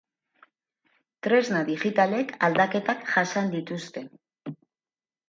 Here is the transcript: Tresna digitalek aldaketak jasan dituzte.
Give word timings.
Tresna 1.27 1.59
digitalek 1.67 2.33
aldaketak 2.47 3.05
jasan 3.13 3.53
dituzte. 3.53 4.05